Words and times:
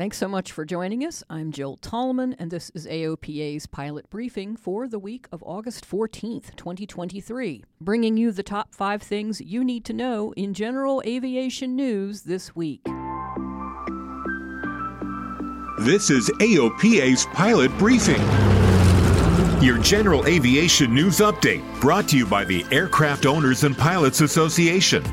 Thanks 0.00 0.16
so 0.16 0.28
much 0.28 0.50
for 0.52 0.64
joining 0.64 1.04
us. 1.04 1.22
I'm 1.28 1.52
Jill 1.52 1.76
Tallman, 1.76 2.34
and 2.38 2.50
this 2.50 2.70
is 2.74 2.86
AOPA's 2.86 3.66
pilot 3.66 4.08
briefing 4.08 4.56
for 4.56 4.88
the 4.88 4.98
week 4.98 5.26
of 5.30 5.42
August 5.42 5.86
14th, 5.86 6.56
2023, 6.56 7.64
bringing 7.82 8.16
you 8.16 8.32
the 8.32 8.42
top 8.42 8.74
five 8.74 9.02
things 9.02 9.42
you 9.42 9.62
need 9.62 9.84
to 9.84 9.92
know 9.92 10.32
in 10.38 10.54
general 10.54 11.02
aviation 11.04 11.76
news 11.76 12.22
this 12.22 12.56
week. 12.56 12.82
This 15.80 16.08
is 16.08 16.30
AOPA's 16.40 17.26
pilot 17.34 17.70
briefing. 17.76 18.22
Your 19.62 19.76
general 19.80 20.24
aviation 20.26 20.94
news 20.94 21.18
update 21.18 21.78
brought 21.78 22.08
to 22.08 22.16
you 22.16 22.24
by 22.24 22.46
the 22.46 22.64
Aircraft 22.70 23.26
Owners 23.26 23.64
and 23.64 23.76
Pilots 23.76 24.22
Association. 24.22 25.04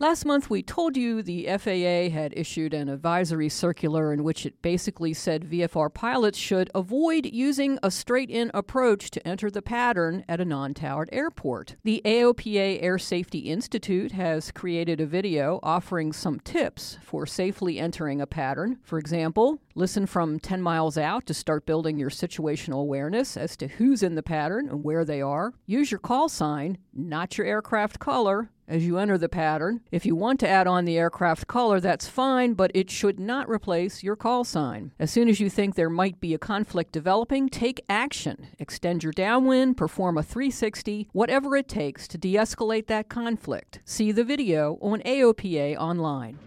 Last 0.00 0.24
month, 0.24 0.48
we 0.48 0.62
told 0.62 0.96
you 0.96 1.22
the 1.22 1.44
FAA 1.44 2.08
had 2.08 2.32
issued 2.34 2.72
an 2.72 2.88
advisory 2.88 3.50
circular 3.50 4.14
in 4.14 4.24
which 4.24 4.46
it 4.46 4.62
basically 4.62 5.12
said 5.12 5.44
VFR 5.44 5.92
pilots 5.92 6.38
should 6.38 6.70
avoid 6.74 7.26
using 7.26 7.78
a 7.82 7.90
straight 7.90 8.30
in 8.30 8.50
approach 8.54 9.10
to 9.10 9.28
enter 9.28 9.50
the 9.50 9.60
pattern 9.60 10.24
at 10.26 10.40
a 10.40 10.46
non 10.46 10.72
towered 10.72 11.10
airport. 11.12 11.76
The 11.84 12.00
AOPA 12.06 12.82
Air 12.82 12.96
Safety 12.96 13.40
Institute 13.40 14.12
has 14.12 14.50
created 14.50 15.02
a 15.02 15.06
video 15.06 15.60
offering 15.62 16.14
some 16.14 16.40
tips 16.40 16.96
for 17.02 17.26
safely 17.26 17.78
entering 17.78 18.22
a 18.22 18.26
pattern. 18.26 18.78
For 18.82 18.98
example, 18.98 19.60
listen 19.74 20.06
from 20.06 20.40
10 20.40 20.62
miles 20.62 20.96
out 20.96 21.26
to 21.26 21.34
start 21.34 21.66
building 21.66 21.98
your 21.98 22.08
situational 22.08 22.80
awareness 22.80 23.36
as 23.36 23.54
to 23.58 23.68
who's 23.68 24.02
in 24.02 24.14
the 24.14 24.22
pattern 24.22 24.66
and 24.66 24.82
where 24.82 25.04
they 25.04 25.20
are. 25.20 25.52
Use 25.66 25.90
your 25.90 26.00
call 26.00 26.30
sign, 26.30 26.78
not 26.94 27.36
your 27.36 27.46
aircraft 27.46 27.98
color 27.98 28.48
as 28.70 28.86
you 28.86 28.96
enter 28.96 29.18
the 29.18 29.28
pattern. 29.28 29.80
If 29.90 30.06
you 30.06 30.14
want 30.14 30.40
to 30.40 30.48
add 30.48 30.66
on 30.66 30.84
the 30.84 30.96
aircraft 30.96 31.46
color, 31.46 31.80
that's 31.80 32.08
fine, 32.08 32.54
but 32.54 32.70
it 32.72 32.88
should 32.88 33.18
not 33.18 33.50
replace 33.50 34.02
your 34.02 34.16
call 34.16 34.44
sign. 34.44 34.92
As 34.98 35.10
soon 35.10 35.28
as 35.28 35.40
you 35.40 35.50
think 35.50 35.74
there 35.74 35.90
might 35.90 36.20
be 36.20 36.32
a 36.32 36.38
conflict 36.38 36.92
developing, 36.92 37.48
take 37.48 37.84
action. 37.88 38.46
Extend 38.58 39.02
your 39.02 39.12
downwind, 39.12 39.76
perform 39.76 40.16
a 40.16 40.22
360, 40.22 41.08
whatever 41.12 41.56
it 41.56 41.68
takes 41.68 42.06
to 42.08 42.16
de 42.16 42.34
escalate 42.34 42.86
that 42.86 43.08
conflict. 43.08 43.80
See 43.84 44.12
the 44.12 44.24
video 44.24 44.78
on 44.80 45.00
AOPA 45.00 45.76
online. 45.76 46.38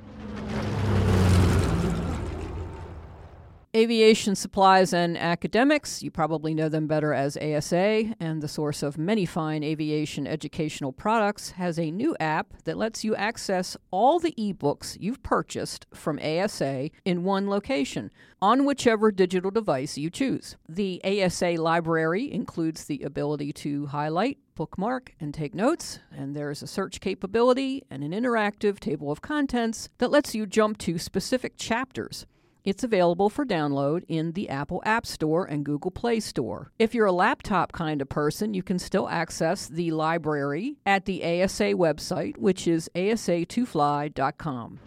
Aviation 3.76 4.36
Supplies 4.36 4.94
and 4.94 5.18
Academics, 5.18 6.04
you 6.04 6.12
probably 6.12 6.54
know 6.54 6.70
them 6.70 6.86
better 6.86 7.12
as 7.12 7.36
ASA, 7.38 8.14
and 8.20 8.40
the 8.40 8.48
source 8.48 8.84
of 8.84 9.00
many 9.00 9.26
fine 9.26 9.64
aviation 9.64 10.28
educational 10.28 10.92
products, 10.92 11.50
has 11.52 11.80
a 11.80 11.90
new 11.90 12.16
app 12.20 12.54
that 12.66 12.78
lets 12.78 13.04
you 13.04 13.16
access 13.16 13.76
all 13.90 14.20
the 14.20 14.32
ebooks 14.34 14.96
you've 15.00 15.24
purchased 15.24 15.88
from 15.92 16.20
ASA 16.20 16.92
in 17.04 17.24
one 17.24 17.50
location 17.50 18.12
on 18.44 18.64
whichever 18.64 19.12
digital 19.12 19.50
device 19.50 19.98
you 19.98 20.12
choose. 20.12 20.56
The 20.70 21.02
ASA 21.04 21.60
library 21.60 22.32
includes 22.32 22.86
the 22.86 23.02
ability 23.02 23.54
to 23.54 23.88
highlight, 23.88 24.38
bookmark, 24.54 25.16
and 25.20 25.34
take 25.34 25.56
notes, 25.56 25.98
and 26.16 26.36
there's 26.36 26.62
a 26.62 26.68
search 26.68 27.02
capability 27.02 27.82
and 27.90 28.04
an 28.04 28.12
interactive 28.12 28.80
table 28.80 29.12
of 29.12 29.24
contents 29.24 29.90
that 29.98 30.12
lets 30.12 30.36
you 30.36 30.46
jump 30.46 30.78
to 30.78 31.00
specific 31.00 31.58
chapters. 31.58 32.28
It's 32.64 32.84
available 32.84 33.30
for 33.30 33.46
download 33.46 34.04
in 34.08 34.32
the 34.32 34.48
Apple 34.48 34.82
App 34.86 35.06
Store 35.06 35.44
and 35.44 35.66
Google 35.66 35.92
Play 35.92 36.22
Store. 36.22 36.72
If 36.80 36.96
you're 36.96 37.08
a 37.08 37.12
laptop 37.12 37.74
kind 37.74 38.02
of 38.02 38.08
person, 38.08 38.54
you 38.54 38.64
can 38.64 38.80
still 38.80 39.10
access 39.10 39.68
the 39.68 39.92
library 39.92 40.78
at 40.86 41.04
the 41.06 41.24
ASA 41.24 41.74
website, 41.74 42.38
which 42.38 42.66
is 42.66 42.90
asa2fly.com. 42.96 44.80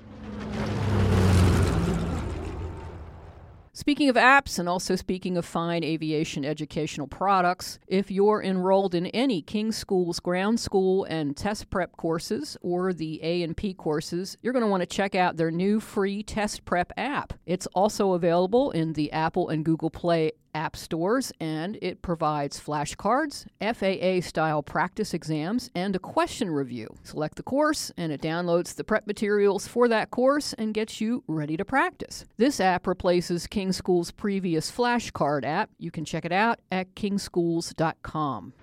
Speaking 3.78 4.08
of 4.08 4.16
apps 4.16 4.58
and 4.58 4.70
also 4.70 4.96
speaking 4.96 5.36
of 5.36 5.44
fine 5.44 5.84
aviation 5.84 6.46
educational 6.46 7.06
products, 7.06 7.78
if 7.86 8.10
you're 8.10 8.42
enrolled 8.42 8.94
in 8.94 9.04
any 9.08 9.42
King 9.42 9.70
School's 9.70 10.18
ground 10.18 10.58
school 10.58 11.04
and 11.04 11.36
test 11.36 11.68
prep 11.68 11.94
courses 11.94 12.56
or 12.62 12.94
the 12.94 13.20
A&P 13.22 13.74
courses, 13.74 14.38
you're 14.40 14.54
going 14.54 14.64
to 14.64 14.70
want 14.70 14.80
to 14.80 14.86
check 14.86 15.14
out 15.14 15.36
their 15.36 15.50
new 15.50 15.78
free 15.78 16.22
test 16.22 16.64
prep 16.64 16.90
app. 16.96 17.34
It's 17.44 17.66
also 17.74 18.14
available 18.14 18.70
in 18.70 18.94
the 18.94 19.12
Apple 19.12 19.50
and 19.50 19.62
Google 19.62 19.90
Play 19.90 20.32
app 20.56 20.74
stores, 20.74 21.30
and 21.38 21.78
it 21.82 22.00
provides 22.00 22.58
flashcards, 22.58 23.46
FAA 23.60 24.26
style 24.26 24.62
practice 24.62 25.12
exams, 25.12 25.70
and 25.74 25.94
a 25.94 25.98
question 26.00 26.50
review. 26.50 26.88
Select 27.02 27.36
the 27.36 27.42
course, 27.42 27.92
and 27.96 28.10
it 28.10 28.22
downloads 28.22 28.74
the 28.74 28.82
prep 28.82 29.06
materials 29.06 29.68
for 29.68 29.86
that 29.86 30.10
course 30.10 30.54
and 30.54 30.72
gets 30.74 31.00
you 31.00 31.22
ready 31.28 31.56
to 31.56 31.64
practice. 31.64 32.24
This 32.38 32.58
app 32.58 32.86
replaces 32.86 33.46
King 33.46 33.72
School's 33.72 34.10
previous 34.10 34.72
flashcard 34.72 35.44
app. 35.44 35.70
You 35.78 35.90
can 35.90 36.06
check 36.06 36.24
it 36.24 36.32
out 36.32 36.58
at 36.72 36.94
kingschools.com. 36.94 38.54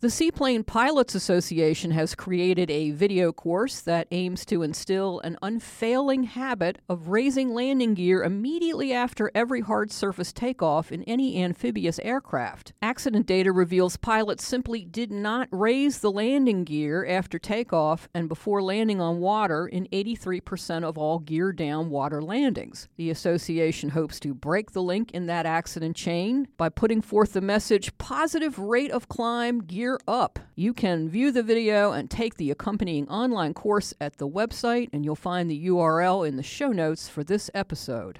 The 0.00 0.10
Seaplane 0.10 0.62
Pilots 0.62 1.16
Association 1.16 1.90
has 1.90 2.14
created 2.14 2.70
a 2.70 2.92
video 2.92 3.32
course 3.32 3.80
that 3.80 4.06
aims 4.12 4.44
to 4.44 4.62
instill 4.62 5.18
an 5.24 5.36
unfailing 5.42 6.22
habit 6.22 6.78
of 6.88 7.08
raising 7.08 7.52
landing 7.52 7.94
gear 7.94 8.22
immediately 8.22 8.92
after 8.92 9.28
every 9.34 9.60
hard 9.60 9.90
surface 9.90 10.32
takeoff 10.32 10.92
in 10.92 11.02
any 11.02 11.42
amphibious 11.42 11.98
aircraft. 12.04 12.74
Accident 12.80 13.26
data 13.26 13.50
reveals 13.50 13.96
pilots 13.96 14.46
simply 14.46 14.84
did 14.84 15.10
not 15.10 15.48
raise 15.50 15.98
the 15.98 16.12
landing 16.12 16.62
gear 16.62 17.04
after 17.04 17.36
takeoff 17.36 18.08
and 18.14 18.28
before 18.28 18.62
landing 18.62 19.00
on 19.00 19.18
water 19.18 19.66
in 19.66 19.88
83% 19.92 20.84
of 20.84 20.96
all 20.96 21.18
gear 21.18 21.50
down 21.50 21.90
water 21.90 22.22
landings. 22.22 22.86
The 22.98 23.10
association 23.10 23.88
hopes 23.88 24.20
to 24.20 24.32
break 24.32 24.70
the 24.70 24.82
link 24.82 25.10
in 25.10 25.26
that 25.26 25.44
accident 25.44 25.96
chain 25.96 26.46
by 26.56 26.68
putting 26.68 27.02
forth 27.02 27.32
the 27.32 27.40
message 27.40 27.98
positive 27.98 28.60
rate 28.60 28.92
of 28.92 29.08
climb 29.08 29.58
gear 29.58 29.87
Gear 29.88 29.98
Up. 30.06 30.38
You 30.54 30.74
can 30.74 31.08
view 31.08 31.32
the 31.32 31.42
video 31.42 31.92
and 31.92 32.10
take 32.10 32.34
the 32.34 32.50
accompanying 32.50 33.08
online 33.08 33.54
course 33.54 33.94
at 33.98 34.18
the 34.18 34.28
website, 34.28 34.90
and 34.92 35.02
you'll 35.02 35.16
find 35.16 35.50
the 35.50 35.66
URL 35.66 36.28
in 36.28 36.36
the 36.36 36.42
show 36.42 36.72
notes 36.72 37.08
for 37.08 37.24
this 37.24 37.50
episode. 37.54 38.18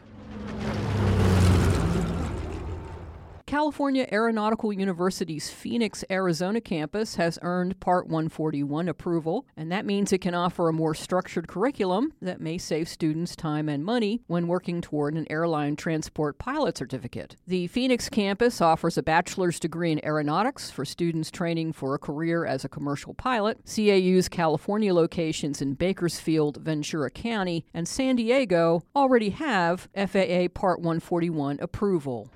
California 3.59 4.07
Aeronautical 4.13 4.73
University's 4.73 5.51
Phoenix, 5.51 6.05
Arizona 6.13 6.61
campus 6.61 7.17
has 7.17 7.41
earned 7.43 7.81
Part 7.81 8.07
141 8.07 8.87
approval, 8.89 9.49
and 9.57 9.73
that 9.73 9.85
means 9.85 10.13
it 10.13 10.21
can 10.21 10.33
offer 10.33 10.69
a 10.69 10.73
more 10.73 10.95
structured 10.95 11.49
curriculum 11.49 12.13
that 12.23 12.41
may 12.41 12.57
save 12.57 12.89
students 12.89 13.35
time 13.35 13.69
and 13.69 13.85
money 13.85 14.23
when 14.29 14.47
working 14.47 14.81
toward 14.81 15.15
an 15.15 15.27
airline 15.29 15.75
transport 15.75 16.39
pilot 16.39 16.79
certificate. 16.79 17.35
The 17.49 17.67
Phoenix 17.67 18.09
campus 18.09 18.61
offers 18.61 18.97
a 18.97 19.03
bachelor's 19.03 19.59
degree 19.59 19.91
in 19.91 20.05
aeronautics 20.05 20.71
for 20.71 20.85
students 20.85 21.33
training 21.33 21.73
for 21.73 21.97
a 21.97 21.99
career 21.99 22.47
as 22.47 22.65
a 22.65 22.69
commercial 22.69 23.13
pilot. 23.13 23.59
CAU's 23.65 24.29
California 24.29 24.95
locations 24.95 25.61
in 25.61 25.75
Bakersfield, 25.75 26.59
Ventura 26.59 27.11
County, 27.11 27.67
and 27.75 27.89
San 27.89 28.15
Diego 28.15 28.85
already 28.95 29.31
have 29.31 29.89
FAA 29.97 30.47
Part 30.55 30.79
141 30.79 31.59
approval. 31.61 32.31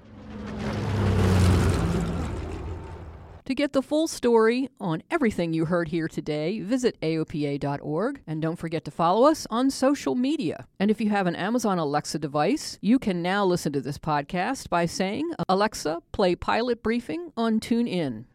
To 3.47 3.57
get 3.57 3.73
the 3.73 3.83
full 3.83 4.07
story 4.07 4.69
on 4.79 5.03
everything 5.11 5.53
you 5.53 5.65
heard 5.65 5.89
here 5.89 6.07
today, 6.07 6.61
visit 6.61 6.97
AOPA.org 7.01 8.21
and 8.25 8.41
don't 8.41 8.59
forget 8.59 8.85
to 8.85 8.93
follow 8.93 9.29
us 9.29 9.49
on 9.51 9.69
social 9.69 10.15
media. 10.15 10.69
And 10.79 10.93
if 10.93 11.01
you 11.01 11.11
have 11.11 11.27
an 11.27 11.35
Amazon 11.35 11.79
Alexa 11.79 12.21
device, 12.21 12.79
you 12.81 13.01
can 13.01 13.21
now 13.21 13.45
listen 13.45 13.73
to 13.73 13.81
this 13.81 13.99
podcast 13.99 14.69
by 14.69 14.87
saying, 14.87 15.33
Alexa, 15.49 16.03
play 16.13 16.37
Pilot 16.37 16.85
Briefing 16.85 17.33
on 17.37 17.59
TuneIn. 17.59 18.27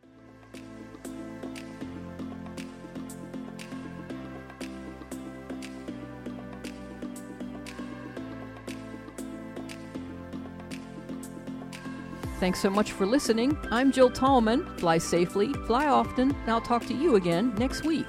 Thanks 12.40 12.60
so 12.60 12.70
much 12.70 12.92
for 12.92 13.08
listening. 13.08 13.58
I'm 13.72 13.92
Jill 13.92 14.12
Tallman. 14.12 14.64
Fly 14.78 15.00
safely, 15.00 15.54
fly 15.54 15.88
often, 15.88 16.30
and 16.30 16.50
I'll 16.52 16.62
talk 16.62 16.86
to 16.86 16.94
you 16.94 17.16
again 17.16 17.56
next 17.56 17.84
week. 17.84 18.06